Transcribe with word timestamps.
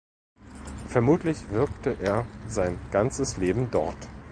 Vermutlich 0.87 1.51
wirkte 1.51 1.95
er 1.99 2.25
sein 2.47 2.79
ganzes 2.89 3.37
Leben 3.37 3.69
dort. 3.69 3.97